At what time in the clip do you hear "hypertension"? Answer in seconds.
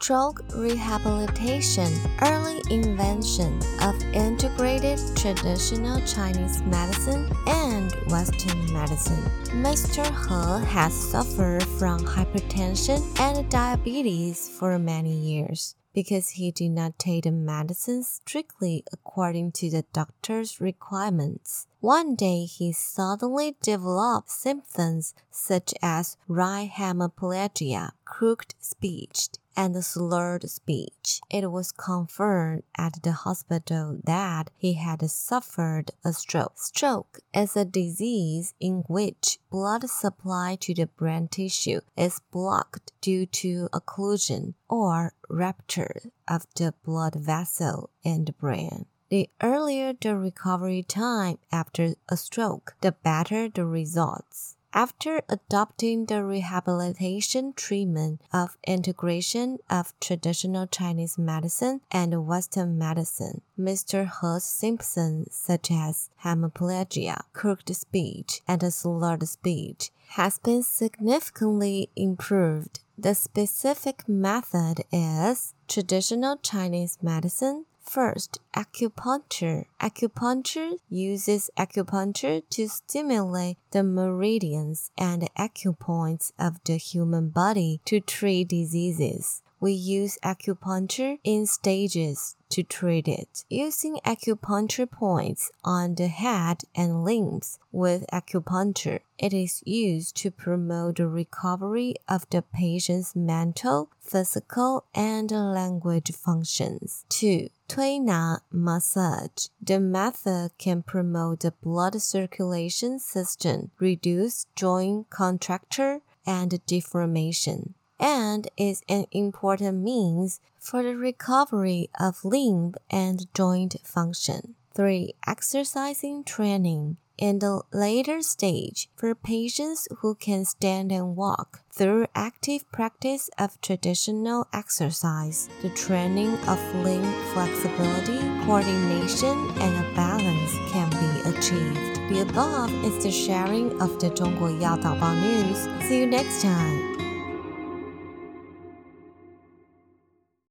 11.98-13.02